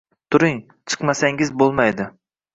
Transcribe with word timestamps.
Turing, 0.35 0.55
chiqmasangiz 0.93 1.53
boʻlmaydi 1.65 2.11